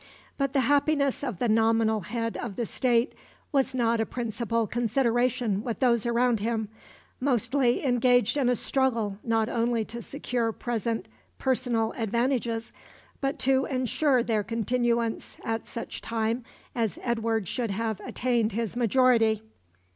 But 0.35 0.53
the 0.53 0.61
happiness 0.61 1.23
of 1.23 1.37
the 1.37 1.47
nominal 1.47 1.99
head 1.99 2.35
of 2.35 2.55
the 2.55 2.65
State 2.65 3.13
was 3.51 3.75
not 3.75 4.01
a 4.01 4.05
principal 4.07 4.65
consideration 4.65 5.63
with 5.63 5.77
those 5.77 6.07
around 6.07 6.39
him, 6.39 6.69
mostly 7.19 7.85
engaged 7.85 8.35
in 8.35 8.49
a 8.49 8.55
struggle 8.55 9.19
not 9.23 9.47
only 9.47 9.85
to 9.85 10.01
secure 10.01 10.51
present 10.53 11.07
personal 11.37 11.93
advantages, 11.95 12.71
but 13.19 13.37
to 13.41 13.65
ensure 13.65 14.23
their 14.23 14.41
continuance 14.43 15.37
at 15.45 15.67
such 15.67 16.01
time 16.01 16.45
as 16.73 16.97
Edward 17.03 17.47
should 17.47 17.69
have 17.69 17.99
attained 18.03 18.53
his 18.53 18.75
majority. 18.75 19.43